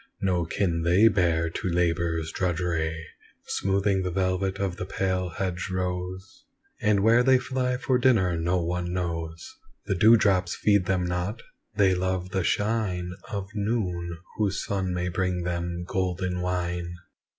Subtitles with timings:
[0.19, 3.05] No kin they bear to labour's drudgery,
[3.45, 6.43] Smoothing the velvet of the pale hedge rose;
[6.81, 11.43] And where they fly for dinner no one knows The dew drops feed them not
[11.75, 16.95] they love the shine Of noon, whose sun may bring them golden wine.